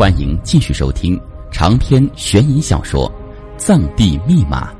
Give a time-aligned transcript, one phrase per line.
[0.00, 1.20] 欢迎继续收听
[1.52, 3.06] 长篇悬疑小说
[3.58, 4.72] 《藏地密码》，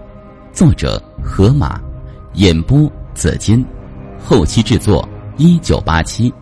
[0.51, 1.79] 作者河马，
[2.37, 3.62] 演播紫金，
[4.19, 5.06] 后期制作
[5.37, 6.33] 一九八七，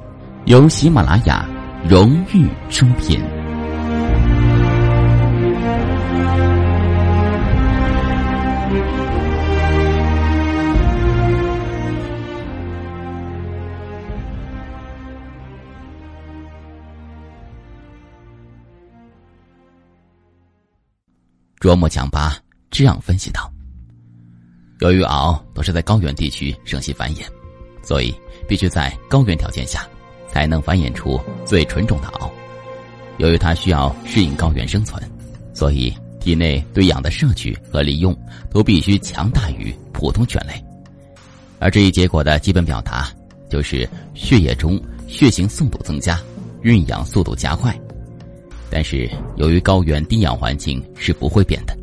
[0.45, 1.45] 由喜马拉雅
[1.89, 3.21] 荣誉出品。
[21.61, 22.39] 卓木强巴
[22.71, 23.53] 这样分析道
[24.79, 27.23] ：“由于螯都是在高原地区生息繁衍，
[27.83, 28.15] 所以
[28.47, 29.85] 必须在高原条件下
[30.29, 32.31] 才能繁衍出最纯种的螯。
[33.17, 35.03] 由于它需要适应高原生存，
[35.53, 38.17] 所以体内对氧的摄取和利用
[38.53, 40.65] 都必须强大于普通犬类。
[41.59, 43.13] 而这一结果的基本表达
[43.51, 46.21] 就是血液中血型速度增加，
[46.63, 47.77] 运氧速度加快。”
[48.71, 51.77] 但是，由于高原低氧环境是不会变的，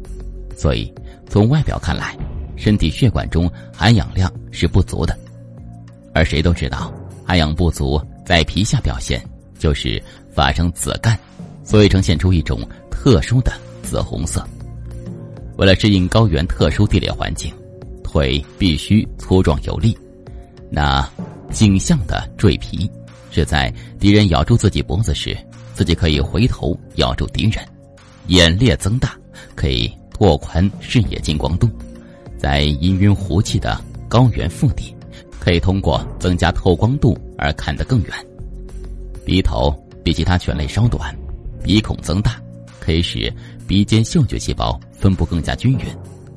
[0.56, 0.94] 所以
[1.28, 2.16] 从外表看来，
[2.56, 5.18] 身体血管中含氧量是不足的。
[6.14, 6.94] 而谁都知道，
[7.26, 9.22] 含氧不足在皮下表现
[9.58, 11.18] 就是发生紫绀，
[11.64, 12.60] 所以呈现出一种
[12.92, 14.48] 特殊的紫红色。
[15.58, 17.52] 为了适应高原特殊地理环境，
[18.04, 19.98] 腿必须粗壮有力。
[20.70, 21.08] 那
[21.50, 22.90] 颈项的赘皮
[23.32, 25.36] 是在敌人咬住自己脖子时。
[25.76, 27.64] 自己可以回头咬住敌人，
[28.28, 29.14] 眼裂增大，
[29.56, 31.70] 可以拓宽视野近光度，
[32.38, 34.96] 在氤氲湖气的高原腹地，
[35.38, 38.12] 可以通过增加透光度而看得更远。
[39.26, 39.70] 鼻头
[40.02, 41.14] 比其他犬类稍短，
[41.62, 42.42] 鼻孔增大，
[42.80, 43.32] 可以使
[43.68, 45.86] 鼻尖嗅觉细胞分布更加均匀，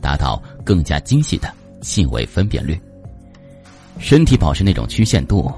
[0.01, 1.49] 达到更加精细的
[1.81, 2.77] 气味分辨率。
[4.01, 5.49] 身体保持那种曲线度，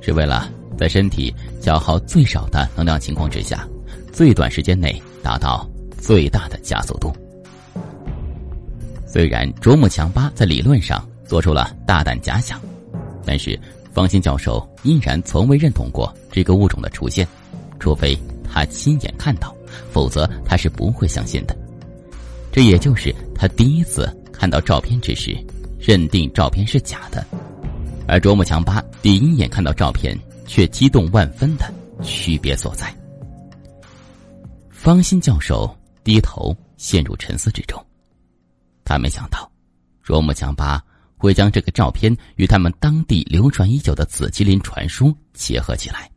[0.00, 0.50] 是为了。
[0.78, 3.66] 在身体消耗最少的能量情况之下，
[4.12, 5.68] 最短时间内达到
[6.00, 7.12] 最大的加速度。
[9.04, 12.60] 虽然卓木强巴在理论上做出了大胆假想，
[13.24, 13.58] 但是
[13.92, 17.26] 方心教授依然从未认同过这个物种的出现，
[17.80, 19.52] 除非他亲眼看到，
[19.90, 21.56] 否则他是不会相信的。
[22.52, 25.36] 这也就是他第一次看到照片之时，
[25.80, 27.26] 认定照片是假的，
[28.06, 30.16] 而卓木强巴第一眼看到照片。
[30.48, 31.72] 却激动万分的
[32.02, 32.92] 区别所在。
[34.70, 35.72] 方心教授
[36.02, 37.84] 低头陷入沉思之中，
[38.84, 39.48] 他没想到，
[40.02, 40.82] 卓木强巴
[41.16, 46.10] 会将这个照片与他们当地流传已久的紫麒麟传说结合起来。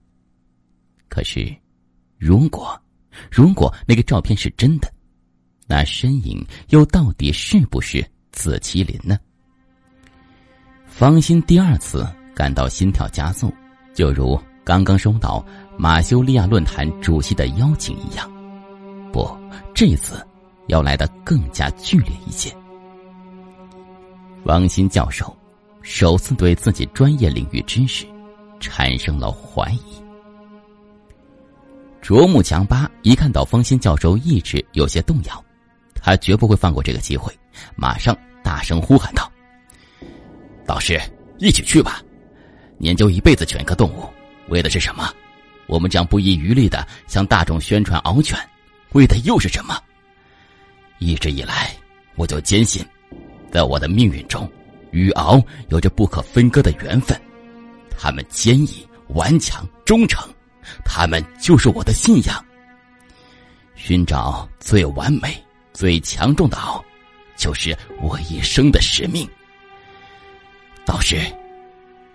[1.09, 1.53] 可是，
[2.17, 2.79] 如果
[3.29, 4.91] 如果那个照片是真的，
[5.67, 9.19] 那身影又到底是不是紫麒麟呢？
[10.87, 13.51] 方心第二次感到心跳加速。
[13.93, 15.45] 就如刚刚收到
[15.77, 18.31] 马修利亚论坛主席的邀请一样，
[19.11, 19.29] 不，
[19.73, 20.25] 这次
[20.67, 22.55] 要来的更加剧烈一些。
[24.43, 25.35] 王鑫教授
[25.81, 28.05] 首次对自己专业领域知识
[28.59, 30.01] 产生了怀疑。
[32.01, 35.43] 卓木强巴一看到方心教授意志有些动摇，
[35.93, 37.31] 他绝不会放过这个机会，
[37.75, 39.31] 马上大声呼喊道
[40.65, 40.99] ：“导师，
[41.37, 42.01] 一起去吧！”
[42.81, 44.09] 研究一辈子犬科动物，
[44.49, 45.13] 为的是什么？
[45.67, 48.37] 我们将不遗余力的向大众宣传獒犬，
[48.93, 49.79] 为的又是什么？
[50.97, 51.71] 一直以来，
[52.15, 52.83] 我就坚信，
[53.51, 54.51] 在我的命运中，
[54.89, 57.19] 与獒有着不可分割的缘分。
[57.97, 60.27] 他们坚毅、顽强、忠诚，
[60.83, 62.43] 他们就是我的信仰。
[63.75, 66.83] 寻找最完美、最强壮的獒，
[67.35, 69.29] 就是我一生的使命。
[70.83, 71.17] 导师。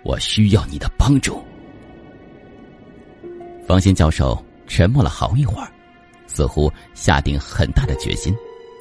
[0.06, 1.42] 我需要你的帮助。
[3.66, 5.68] 方心教授沉默了好一会儿，
[6.28, 8.32] 似乎下定很大的决心，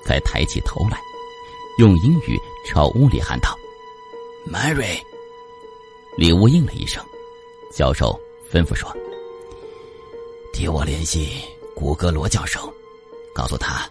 [0.06, 1.00] 才抬起头来，
[1.80, 3.58] 用英语朝屋里喊道
[4.48, 5.00] ：“Mary。”
[6.16, 7.04] 里屋应了一声。
[7.74, 8.18] 教授
[8.52, 8.96] 吩咐说
[10.54, 11.44] ：“替我联系
[11.76, 12.72] 古格罗教授，
[13.34, 13.90] 告诉他，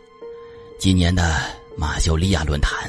[0.78, 1.34] 今年的
[1.76, 2.88] 马修利亚论坛，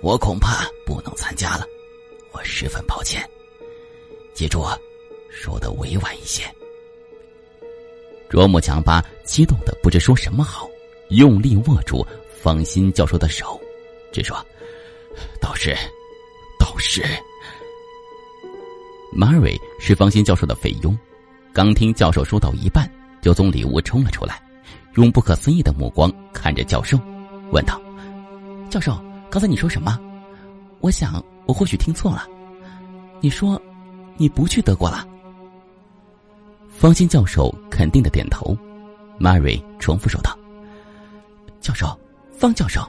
[0.00, 1.66] 我恐怕不能参加了，
[2.30, 3.28] 我十分抱歉。”
[4.34, 4.66] 记住，
[5.30, 6.42] 说的委婉一些。
[8.28, 10.68] 卓木强巴激动的不知说什么好，
[11.10, 12.04] 用力握住
[12.42, 13.60] 方心教授的手，
[14.12, 14.36] 只说
[15.40, 15.72] ：“导师，
[16.58, 17.00] 导师。”
[19.16, 20.98] Mary 是方心教授的菲佣，
[21.52, 22.90] 刚听教授说到一半，
[23.22, 24.42] 就从里屋冲了出来，
[24.96, 26.98] 用不可思议的目光看着教授，
[27.52, 27.80] 问道
[28.68, 29.96] ：“教授，刚才你说什么？
[30.80, 32.26] 我想我或许听错了。
[33.20, 33.62] 你说？”
[34.16, 35.06] 你不去德国了？
[36.68, 38.56] 方心教授肯定的点头
[39.18, 40.36] ，，Mary 重复说道
[41.60, 41.98] ：“教授，
[42.36, 42.86] 方教授，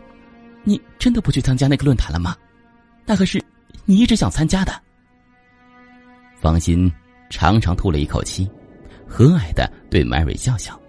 [0.63, 2.35] 你真的不去参加那个论坛了吗？
[3.05, 3.43] 那可是
[3.85, 4.73] 你一直想参加的。”
[6.41, 6.91] 方心
[7.29, 8.49] 长长吐了一口气，
[9.07, 10.79] 和蔼的对 Mary 笑笑，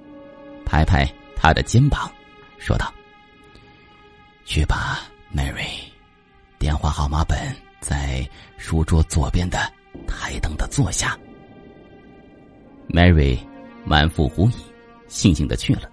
[0.65, 1.07] 拍拍
[1.37, 2.11] 她的肩膀，
[2.59, 2.93] 说道
[4.45, 5.03] ：“去吧
[5.35, 5.69] ，Mary，
[6.59, 7.39] 电话号码本
[7.81, 9.73] 在书桌左边的
[10.07, 11.19] 台灯的座下。
[12.89, 13.39] ”Mary
[13.85, 14.55] 满腹狐疑，
[15.09, 15.91] 悻悻的去了，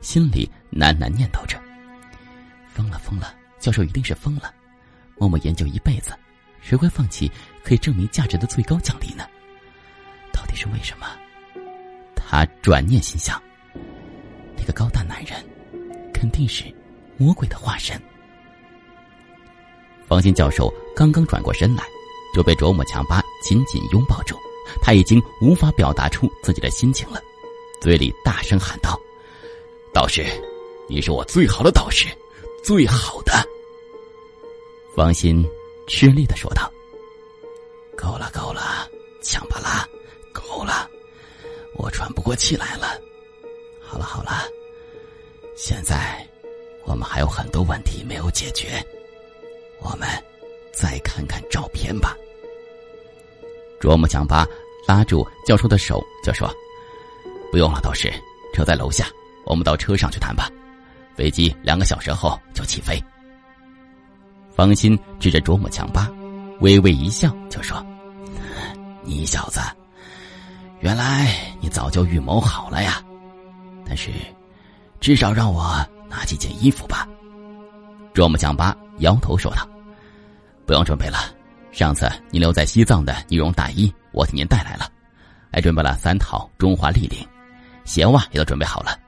[0.00, 1.60] 心里喃喃念叨着
[2.72, 3.34] ：“疯了，疯了！
[3.58, 4.54] 教授一定是疯了，
[5.16, 6.12] 默默研究一辈子。”
[6.60, 7.30] 谁会放弃
[7.62, 9.24] 可以证明价值的最高奖励呢？
[10.32, 11.06] 到底是为什么？
[12.16, 13.40] 他转念心想，
[14.56, 15.42] 那个高大男人
[16.12, 16.64] 肯定是
[17.16, 17.98] 魔鬼的化身。
[20.06, 21.84] 方心教授刚刚转过身来，
[22.34, 24.36] 就被卓木强巴紧紧拥抱住，
[24.80, 27.22] 他已经无法表达出自己的心情了，
[27.80, 29.00] 嘴里大声喊道
[29.92, 30.24] ：“导师，
[30.88, 32.06] 你是我最好的导师，
[32.62, 33.32] 最好的。”
[34.94, 35.44] 方心。
[35.90, 36.70] 吃力的说道
[37.96, 38.86] ：“够了，够了，
[39.22, 39.88] 强巴拉，
[40.34, 40.86] 够了，
[41.76, 43.00] 我喘不过气来了。
[43.80, 44.46] 好了，好了，
[45.56, 46.22] 现在
[46.84, 48.84] 我们还有很多问题没有解决，
[49.80, 50.06] 我们
[50.74, 52.14] 再看看照片吧。”
[53.80, 54.46] 卓木强巴
[54.86, 56.52] 拉住教授的手就说
[57.50, 58.12] ：“不用了，导师，
[58.52, 59.06] 车在楼下，
[59.44, 60.50] 我们到车上去谈吧。
[61.14, 63.02] 飞机两个小时后就起飞。”
[64.50, 66.10] 方心指着卓木强巴，
[66.60, 67.84] 微微一笑，就说
[69.04, 69.60] ：“你小子，
[70.80, 73.00] 原来你早就预谋好了呀！
[73.86, 74.10] 但是，
[75.00, 77.08] 至少让我拿几件衣服吧。”
[78.12, 79.68] 卓木强巴摇头说道
[80.66, 81.32] ：“不用准备了，
[81.78, 84.90] 上次你留在西藏的羽绒大衣我替您带来了，
[85.52, 87.24] 还准备了三套中华立领，
[87.84, 88.98] 鞋袜也都准备好了。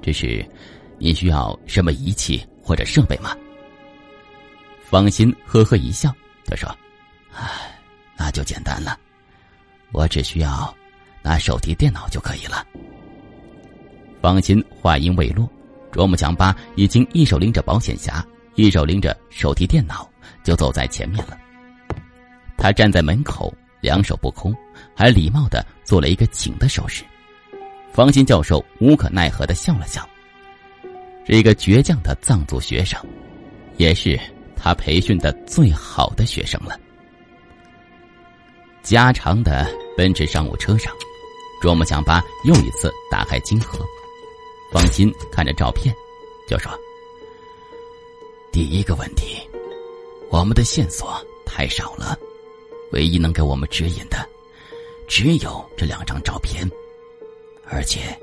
[0.00, 0.48] 只是，
[0.98, 3.36] 您需要什么仪器或者设备吗？”
[4.88, 6.14] 方心呵呵一笑，
[6.44, 6.68] 他说
[7.34, 7.76] ：“唉，
[8.16, 8.96] 那就简单了，
[9.90, 10.72] 我只需要
[11.22, 12.64] 拿手提电脑就可以了。”
[14.22, 15.50] 方心话音未落，
[15.90, 18.22] 卓木强巴已经一手拎着保险匣，
[18.54, 20.08] 一手拎着手提电脑，
[20.44, 21.36] 就走在前面了。
[22.56, 24.54] 他站在门口，两手不空，
[24.94, 27.04] 还礼貌的做了一个请的手势。
[27.92, 30.08] 方心教授无可奈何的笑了笑，
[31.24, 33.00] 这个倔强的藏族学生，
[33.76, 34.18] 也是。
[34.58, 36.80] 他培训的最好的学生了。
[38.82, 40.92] 加长的奔驰商务车上，
[41.60, 43.84] 卓木强巴又一次打开金盒，
[44.72, 45.94] 方心看着照片，
[46.48, 46.72] 就说
[48.50, 49.38] ：“第一个问题，
[50.30, 51.14] 我们的线索
[51.44, 52.18] 太少了，
[52.96, 54.26] 唯一能给我们指引的，
[55.06, 56.66] 只有这两张照片。
[57.68, 58.18] 而且，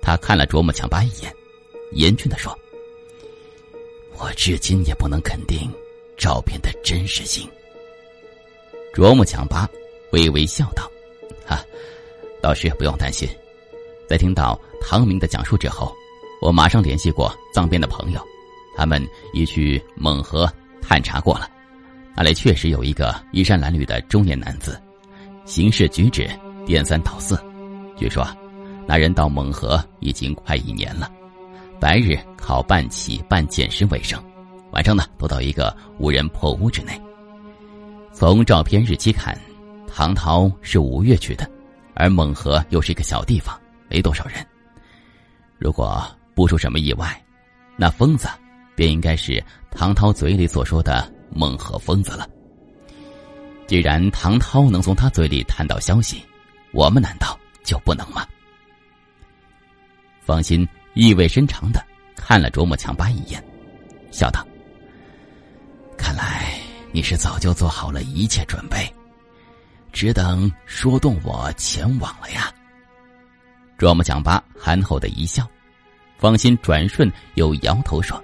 [0.00, 1.34] 他看了卓木强巴一眼，
[1.90, 2.56] 严峻的说。”
[4.16, 5.68] 我至今也不能肯定
[6.16, 7.48] 照片的真实性。
[8.94, 9.68] 卓木强巴
[10.12, 10.88] 微微笑道
[11.44, 11.64] ：“哈，
[12.40, 13.28] 导师不用担心。
[14.08, 15.92] 在听到唐明的讲述之后，
[16.40, 18.20] 我马上联系过藏边的朋友，
[18.76, 20.48] 他们已去蒙河
[20.80, 21.50] 探查过了。
[22.20, 24.76] 那里确实有一个衣衫褴褛的中年男子，
[25.44, 26.28] 行事举止
[26.66, 27.40] 颠三倒四。
[27.96, 28.26] 据说，
[28.88, 31.08] 那人到蒙河已经快一年了。”
[31.78, 34.20] 白日靠半乞半捡尸为生，
[34.72, 37.00] 晚上呢躲到一个无人破屋之内。
[38.12, 39.38] 从照片日期看，
[39.86, 41.48] 唐涛是五月去的，
[41.94, 43.56] 而蒙河又是一个小地方，
[43.88, 44.44] 没多少人。
[45.56, 47.16] 如果不出什么意外，
[47.76, 48.26] 那疯子
[48.74, 52.28] 便应该是唐涛嘴里所说的蒙河疯子了。
[53.66, 56.22] 既然唐涛能从他嘴里探到消息，
[56.72, 58.26] 我们难道就不能吗？
[60.24, 60.68] 方心。
[60.94, 61.80] 意味深长的
[62.16, 63.40] 看了卓木强巴一眼，
[64.10, 64.44] 笑道
[65.96, 66.58] ：“看来
[66.90, 68.92] 你是早就做好了一切准备，
[69.92, 72.52] 只等说动我前往了呀。”
[73.78, 75.48] 卓木强巴憨厚的一笑，
[76.16, 78.20] 方心转瞬又摇头说：“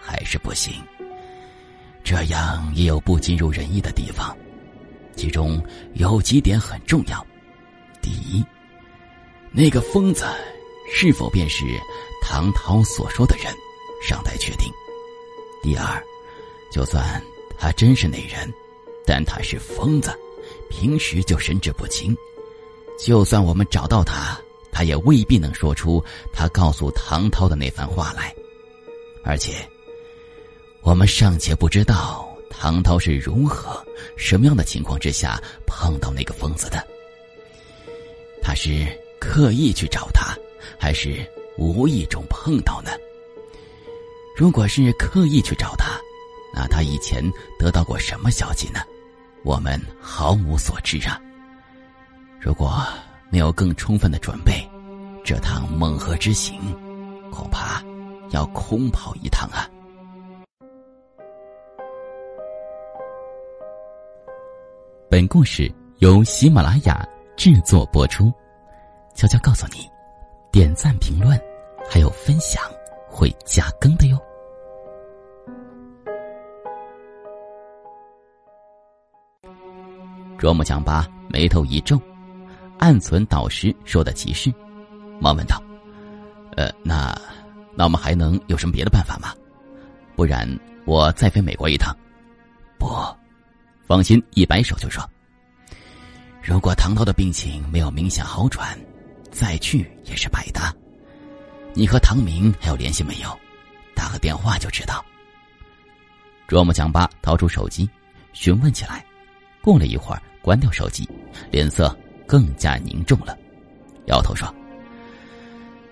[0.00, 0.72] 还是不行，
[2.04, 4.36] 这样也有不尽如人意的地方，
[5.16, 5.60] 其中
[5.94, 7.26] 有几点很重要。
[8.00, 8.44] 第一，
[9.50, 10.24] 那个疯子。”
[10.92, 11.64] 是否便是
[12.20, 13.46] 唐涛所说的人，
[14.06, 14.70] 尚待确定。
[15.62, 16.00] 第二，
[16.70, 17.20] 就算
[17.58, 18.52] 他真是那人，
[19.06, 20.14] 但他是疯子，
[20.68, 22.14] 平时就神志不清。
[22.98, 24.38] 就算我们找到他，
[24.70, 28.32] 他也未必能说出他告诉唐涛的那番话来。
[29.24, 29.66] 而且，
[30.84, 33.84] 我们尚且不知道唐涛是如何、
[34.16, 36.86] 什么样的情况之下碰到那个疯子的。
[38.40, 38.86] 他是。
[39.20, 40.36] 刻意去找他，
[40.78, 41.26] 还是
[41.56, 42.90] 无意中碰到呢？
[44.36, 45.98] 如果是刻意去找他，
[46.54, 47.24] 那他以前
[47.58, 48.80] 得到过什么消息呢？
[49.42, 51.18] 我们毫无所知啊。
[52.38, 52.86] 如果
[53.30, 54.62] 没有更充分的准备，
[55.24, 56.60] 这趟孟河之行，
[57.30, 57.82] 恐怕
[58.28, 59.66] 要空跑一趟啊。
[65.14, 68.32] 本故事由喜马拉雅制作播出。
[69.14, 69.88] 悄悄告诉你，
[70.50, 71.40] 点赞、评论
[71.88, 72.60] 还有分享
[73.08, 74.18] 会加更的哟。
[80.36, 81.96] 卓木强巴眉头一皱，
[82.80, 84.52] 暗存导师说的极是，
[85.20, 85.62] 忙问道
[86.58, 87.16] ：“呃，那
[87.76, 89.32] 那我们还能有什么别的办法吗？
[90.16, 90.44] 不然
[90.86, 91.96] 我再飞美国一趟。”
[92.80, 92.88] 不。
[93.86, 95.08] 方心一摆手就说
[96.42, 98.78] ：“如果唐涛的病情没有明显好转，
[99.30, 100.74] 再去也是白搭。
[101.74, 103.38] 你和唐明还有联系没有？
[103.94, 105.04] 打个电话就知道。”
[106.48, 107.88] 卓木强巴掏出手机，
[108.32, 109.04] 询问起来。
[109.62, 111.08] 过了一会儿，关掉手机，
[111.50, 111.94] 脸色
[112.26, 113.36] 更加凝重了，
[114.06, 114.46] 摇头说：“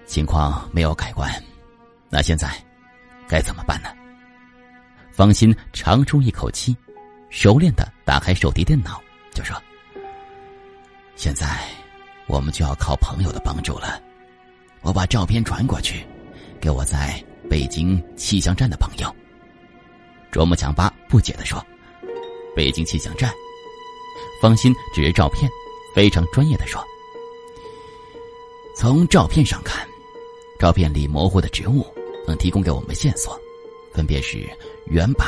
[0.06, 1.30] 情况没有改观，
[2.10, 2.52] 那现在
[3.26, 3.88] 该怎么办呢？”
[5.10, 6.76] 方心长出一口气。
[7.32, 9.56] 熟练的打开手提电脑，就说
[11.16, 11.66] ：“现在
[12.26, 13.98] 我们就要靠朋友的帮助了。
[14.82, 16.06] 我把照片传过去，
[16.60, 19.10] 给我在北京气象站的朋友。”
[20.30, 21.64] 卓木强巴不解的说
[22.54, 23.32] ：“北京气象站？”
[24.42, 25.50] 方心指着照片，
[25.94, 26.84] 非常专业的说
[28.76, 29.88] ：“从照片上看，
[30.58, 31.86] 照片里模糊的植物
[32.26, 33.40] 能提供给我们线索，
[33.90, 34.46] 分别是
[34.84, 35.24] 圆柏、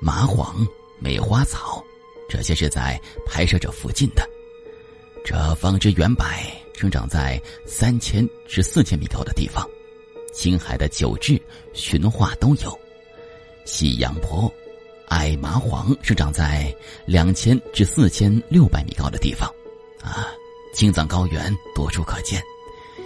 [0.00, 0.64] 麻黄。”
[1.04, 1.84] 梅花草，
[2.30, 4.26] 这些是在拍摄者附近的。
[5.22, 6.24] 这方知圆柏
[6.72, 9.68] 生长在三千至四千米高的地方，
[10.32, 11.38] 青海的九治、
[11.74, 12.80] 循化都有。
[13.66, 14.50] 西洋坡、
[15.08, 19.46] 矮麻黄生长在两千至四千六百米高的地方，
[20.02, 20.32] 啊，
[20.72, 22.42] 青藏高原多处可见。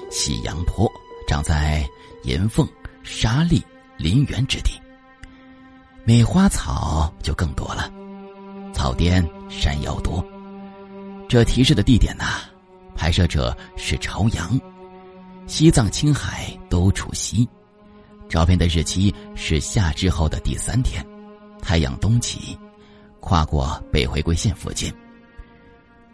[0.09, 0.89] 西洋坡
[1.27, 1.85] 长在
[2.23, 2.65] 岩缝、
[3.03, 3.61] 沙砾、
[3.97, 4.71] 林园之地。
[6.09, 7.93] 梅花草就更多了，
[8.73, 10.25] 草甸山腰多。
[11.29, 12.25] 这提示的地点呢？
[12.97, 14.59] 拍摄者是朝阳，
[15.47, 17.47] 西藏、青海都处西。
[18.27, 21.07] 照片的日期是夏至后的第三天，
[21.61, 22.59] 太阳东起，
[23.21, 24.91] 跨过北回归线附近。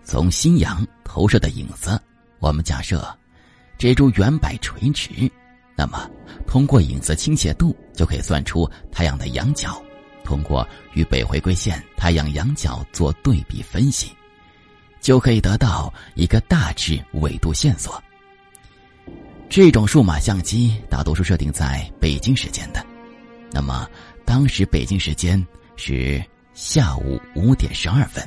[0.02, 1.96] 从新阳投射的影子，
[2.40, 3.06] 我们假设
[3.78, 5.30] 这株圆柏垂直。
[5.76, 6.08] 那么，
[6.48, 9.82] 通过影子倾斜度就可以算出太阳的仰角，
[10.24, 14.10] 通过与北回归线太阳仰角做对比分析，
[15.00, 18.02] 就可以得到一个大致纬度线索。
[19.48, 22.84] 这种数码相机大多数设定在北京时间的，
[23.52, 23.88] 那么
[24.24, 28.26] 当时北京时间是下午五点十二分。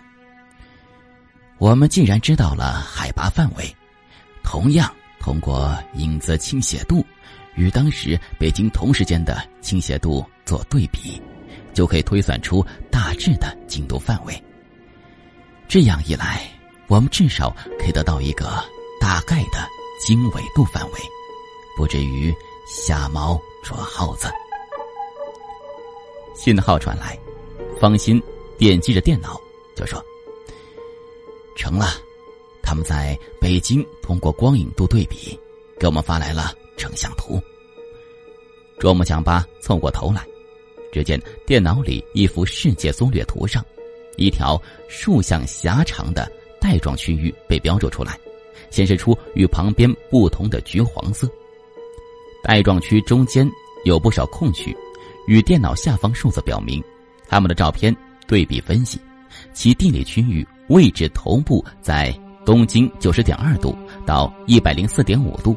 [1.57, 3.75] 我们既然知道了海拔范围，
[4.43, 7.05] 同样通过影子倾斜度。
[7.55, 11.19] 与当时北京同时间的倾斜度做对比，
[11.77, 14.43] 就可以推算出大致的经度范围。
[15.67, 16.49] 这样一来，
[16.87, 18.45] 我们至少可以得到一个
[18.99, 19.59] 大概的
[20.03, 20.99] 经纬度范围，
[21.77, 22.33] 不至于
[22.67, 24.27] 瞎猫捉耗子。
[26.35, 27.15] 信号传来，
[27.79, 28.19] 方心
[28.57, 29.39] 点击着电脑
[29.75, 30.03] 就说
[31.55, 31.89] ：“成了，
[32.63, 35.39] 他们在北京通过光影度对比，
[35.79, 37.39] 给我们发来了。”成像图。
[38.79, 40.23] 卓木强巴凑过头来，
[40.91, 43.63] 只见电脑里一幅世界缩略图上，
[44.15, 48.17] 一条竖向狭长的带状区域被标注出来，
[48.69, 51.29] 显示出与旁边不同的橘黄色。
[52.43, 53.49] 带状区中间
[53.83, 54.75] 有不少空区，
[55.27, 56.81] 与电脑下方数字表明，
[57.27, 58.99] 他们的照片对比分析，
[59.53, 63.75] 其地理区域位置头部在东经九十点二度
[64.05, 65.55] 到一百零四点五度。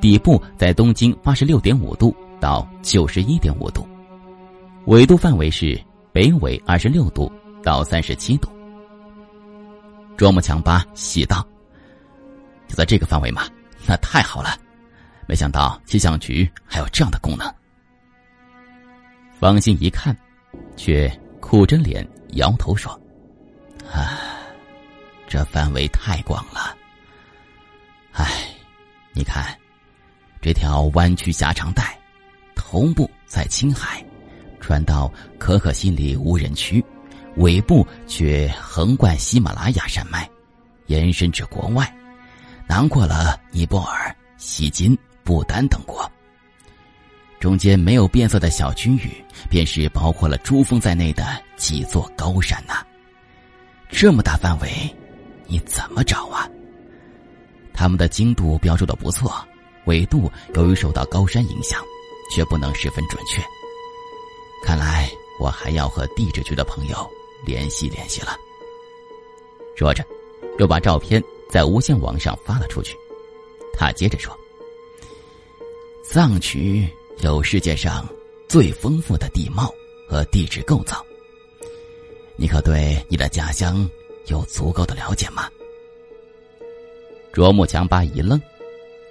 [0.00, 3.86] 底部在东经八十六点五度到九十一点五度，
[4.86, 5.80] 纬度范围是
[6.12, 7.30] 北纬二十六度
[7.62, 8.50] 到三十七度。
[10.16, 11.46] 卓木强巴喜道
[12.66, 13.48] ：“就在这个范围吗？
[13.86, 14.58] 那太好了！
[15.26, 17.54] 没想到气象局还有这样的功能。”
[19.38, 20.16] 方心一看，
[20.76, 21.10] 却
[21.40, 22.98] 苦着脸摇头说
[23.92, 24.18] ：“唉，
[25.26, 26.76] 这范围太广了。
[28.12, 28.26] 唉，
[29.12, 29.56] 你看。”
[30.42, 32.00] 这条弯曲狭长带，
[32.54, 34.02] 头部在青海，
[34.60, 36.84] 传到可可西里无人区，
[37.36, 40.28] 尾部却横贯喜马拉雅山脉，
[40.86, 41.92] 延伸至国外。
[42.68, 46.08] 囊括了尼泊尔、锡金、不丹等国。
[47.40, 49.10] 中间没有变色的小区域，
[49.48, 51.24] 便是包括了珠峰在内的
[51.56, 52.84] 几座高山呐。
[53.88, 54.68] 这么大范围，
[55.46, 56.46] 你怎么找啊？
[57.72, 59.34] 他们的精度标注的不错，
[59.86, 61.80] 纬度由于受到高山影响，
[62.30, 63.42] 却不能十分准确。
[64.62, 67.10] 看来我还要和地质局的朋友
[67.44, 68.36] 联系联系了。
[69.76, 70.04] 说着，
[70.58, 72.96] 又把照片在无线网上发了出去。
[73.72, 74.36] 他接着说
[76.04, 76.88] ：“藏区。”
[77.22, 78.08] 有世界上
[78.48, 79.70] 最丰富的地貌
[80.08, 81.04] 和地质构造，
[82.34, 83.86] 你可对你的家乡
[84.28, 85.50] 有足够的了解吗？
[87.30, 88.40] 卓木强巴一愣，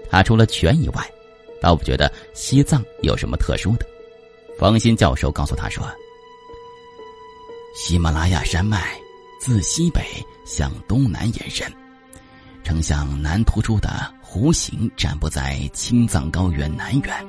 [0.09, 1.13] 他除了泉以外，
[1.61, 3.85] 倒不觉得西藏有什么特殊的。
[4.59, 5.89] 方新教授告诉他说
[7.73, 8.99] ：“喜马拉雅山脉
[9.39, 10.03] 自西北
[10.43, 11.65] 向东南延伸，
[12.61, 17.27] 呈向南突出的弧形，展布在青藏高原南缘。”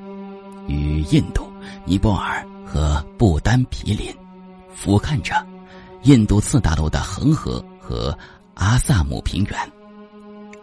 [0.66, 1.48] 与印度、
[1.84, 4.12] 尼泊尔和不丹毗邻，
[4.74, 5.46] 俯瞰着
[6.02, 8.16] 印度次大陆的恒河和
[8.54, 9.72] 阿萨姆平原。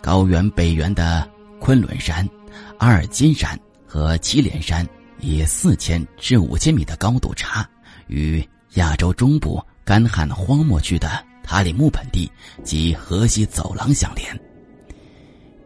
[0.01, 1.25] 高原北缘的
[1.61, 2.27] 昆仑山、
[2.77, 4.85] 阿尔金山和祁连山
[5.19, 7.67] 以四千至五千米的高度差，
[8.07, 12.31] 与亚洲中部干旱荒漠区的塔里木盆地
[12.63, 14.39] 及河西走廊相连。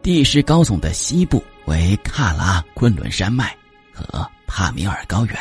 [0.03, 3.55] 地势高耸的西部为喀拉昆仑山脉。
[3.93, 5.35] 和帕米尔高原，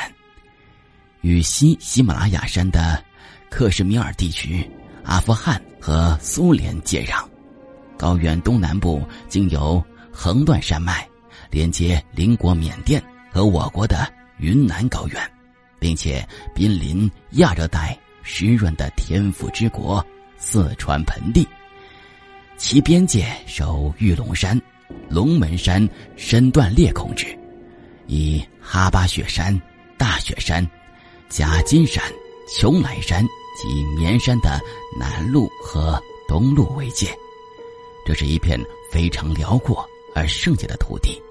[1.23, 3.02] 与西喜马拉雅山的
[3.49, 4.69] 克什米尔地区、
[5.02, 7.25] 阿富汗和苏联接壤。
[7.97, 11.09] 高原东南部经由横断山脉，
[11.49, 15.30] 连接邻国缅甸和我国的云南高原，
[15.78, 20.04] 并且濒临亚热带湿润的天府之国
[20.37, 21.46] 四川盆地。
[22.56, 24.60] 其边界受玉龙山、
[25.08, 27.26] 龙门山深断裂控制。
[28.06, 29.58] 以哈巴雪山、
[29.97, 30.69] 大雪山、
[31.28, 32.02] 夹金山、
[32.49, 33.25] 邛崃山
[33.56, 34.60] 及绵山的
[34.99, 37.16] 南麓和东麓为界，
[38.04, 41.23] 这是一片非常辽阔而圣洁的土地，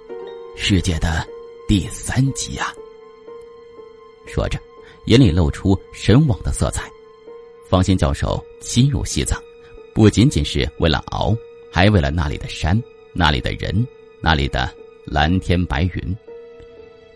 [0.55, 1.27] 世界的
[1.69, 2.73] 第三集啊！
[4.25, 4.59] 说着，
[5.05, 6.89] 眼里露出神往的色彩。
[7.69, 9.39] 方心教授亲入西藏，
[9.93, 11.31] 不仅仅是为了熬，
[11.71, 12.75] 还为了那里的山、
[13.13, 13.87] 那里的人、
[14.19, 14.67] 那里的
[15.05, 16.17] 蓝天白云。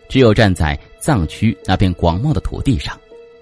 [0.08, 2.96] 只有站在藏区那片广袤的土地上，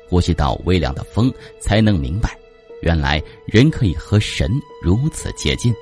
[0.08, 2.34] 呼吸到微凉的风，才能明白，
[2.80, 4.50] 原来人可以和神
[4.82, 5.74] 如此接近。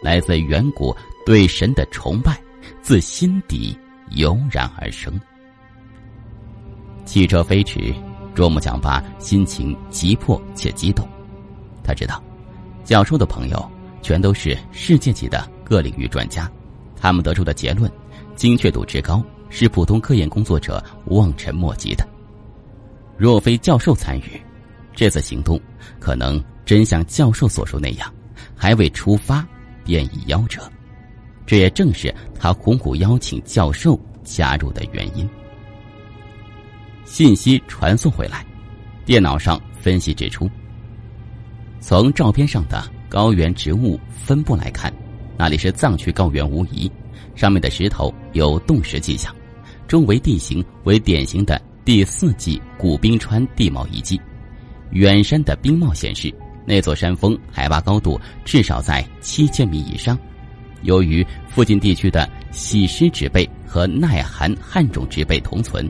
[0.00, 0.94] 来自远古
[1.26, 2.40] 对神的崇拜，
[2.80, 3.76] 自心底
[4.14, 5.12] 油然而生。
[7.04, 7.94] 汽车飞驰，
[8.34, 11.08] 卓木强巴心情急迫且激动。
[11.82, 12.22] 他知道，
[12.84, 13.70] 教授的朋友
[14.02, 16.50] 全都是世界级的各领域专家，
[16.96, 17.90] 他们得出的结论
[18.36, 19.22] 精确度之高。
[19.54, 22.08] 是普通科研工作者望尘莫及的。
[23.18, 24.40] 若非教授参与，
[24.94, 25.60] 这次行动
[26.00, 28.10] 可能真像教授所说那样，
[28.56, 29.46] 还未出发
[29.84, 30.62] 便已夭折。
[31.46, 35.28] 这也正是他苦苦邀请教授加入的原因。
[37.04, 38.46] 信息传送回来，
[39.04, 40.48] 电脑上分析指出，
[41.80, 44.92] 从照片上的高原植物分布来看，
[45.36, 46.90] 那里是藏区高原无疑，
[47.34, 49.34] 上面的石头有冻石迹象。
[49.88, 54.18] 周围地形为典型的第四纪古冰川地貌遗迹，
[54.92, 56.32] 远山的冰貌显示
[56.64, 60.16] 那座山峰海拔高度至少在七千米以上。
[60.82, 65.88] 由于附近地区的喜湿植被和耐寒旱种植被同存，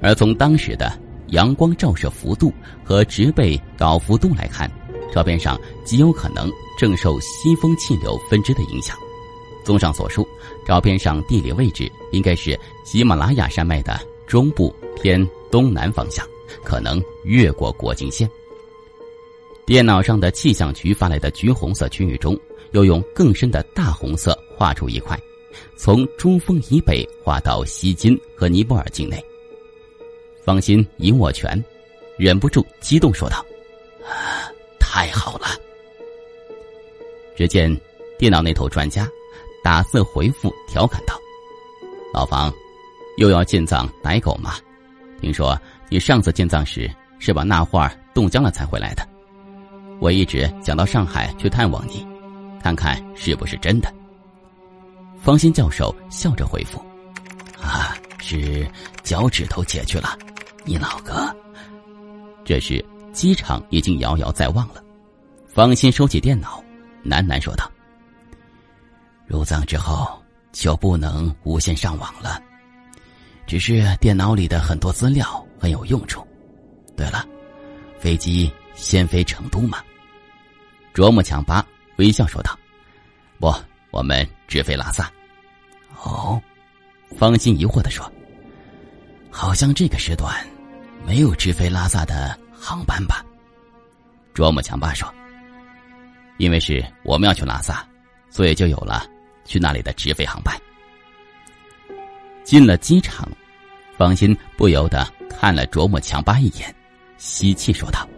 [0.00, 0.92] 而从当时的
[1.28, 2.52] 阳光照射幅度
[2.84, 4.70] 和植被高幅度来看，
[5.12, 8.96] 照片上极有可能正受西风气流分支的影响。
[9.64, 10.26] 综上所述，
[10.66, 16.26] 照片上地理位置应该是喜马拉雅山脉的中部偏东南方向，
[16.62, 18.28] 可能越过国境线。
[19.66, 22.38] 电脑上的气象局发来的橘红色区域中，
[22.72, 25.18] 又用更深的大红色画出一块，
[25.76, 29.24] 从珠峰以北画到锡金和尼泊尔境内。
[30.44, 31.62] 方心一握拳，
[32.18, 33.44] 忍不住激动说道
[34.04, 35.46] ：“啊太好了！”
[37.34, 37.74] 只见
[38.18, 39.08] 电脑那头专家。
[39.62, 41.18] 打字回复调侃道
[42.12, 42.52] ：“老房，
[43.16, 44.56] 又要进藏逮狗吗？
[45.22, 46.86] 听说你上次进藏时
[47.18, 49.13] 是把那画冻僵了才回来的。
[50.04, 52.06] 我一直想到上海去探望你，
[52.62, 53.90] 看看是不是真的。”
[55.18, 56.78] 方心教授笑着回复
[57.58, 58.70] ：“啊，是
[59.02, 60.14] 脚趾头解去了，
[60.66, 61.34] 你老哥。”
[62.44, 64.84] 这时机场已经遥遥在望了。
[65.48, 66.62] 方心收起电脑，
[67.02, 67.72] 喃喃说道。
[69.26, 72.38] 入藏之后就不能无线上网了，
[73.46, 76.22] 只是电脑里的很多资料很有用处。
[76.94, 77.24] 对了，
[77.98, 79.78] 飞机先飞成都吗？
[80.94, 82.56] 卓木强巴微笑说道
[83.40, 83.52] ：“不，
[83.90, 85.10] 我们直飞拉萨。”
[86.04, 86.40] 哦，
[87.18, 88.10] 方心疑惑的说
[89.28, 90.32] ：“好像这个时段
[91.04, 93.24] 没有直飞拉萨的航班吧？”
[94.32, 95.12] 卓木强巴说
[96.38, 97.84] ：“因为是我们要去拉萨，
[98.30, 99.04] 所以就有了
[99.44, 100.56] 去那里的直飞航班。”
[102.44, 103.28] 进了机场，
[103.98, 106.72] 方心不由得看了卓木强巴一眼，
[107.18, 108.08] 吸气说道。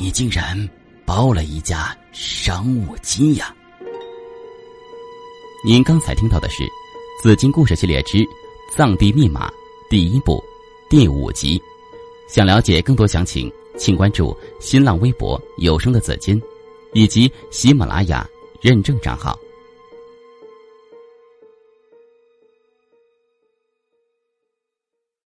[0.00, 0.56] 你竟然
[1.04, 3.52] 包了一架商务机呀！
[5.64, 6.62] 您刚才听到的是
[7.20, 8.24] 《紫金故事系列之
[8.70, 9.48] 藏地密码》
[9.90, 10.42] 第一部
[10.88, 11.60] 第五集。
[12.28, 16.40] 想了解更多详情，请关注新浪微博“有声的紫金”
[16.94, 18.24] 以及喜马拉雅
[18.60, 19.36] 认证账号。